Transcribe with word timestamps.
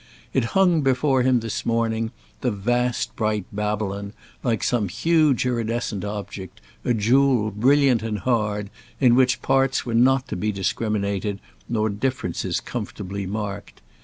It 0.33 0.43
hung 0.57 0.81
before 0.81 1.21
him 1.21 1.41
this 1.41 1.63
morning, 1.63 2.09
the 2.41 2.49
vast 2.49 3.15
bright 3.15 3.45
Babylon, 3.53 4.13
like 4.41 4.63
some 4.63 4.87
huge 4.89 5.45
iridescent 5.45 6.03
object, 6.03 6.59
a 6.83 6.95
jewel 6.95 7.51
brilliant 7.51 8.01
and 8.01 8.17
hard, 8.17 8.71
in 8.99 9.13
which 9.13 9.43
parts 9.43 9.85
were 9.85 9.93
not 9.93 10.27
to 10.29 10.35
be 10.35 10.51
discriminated 10.51 11.39
nor 11.69 11.87
differences 11.87 12.59
comfortably 12.59 13.27
marked. 13.27 13.79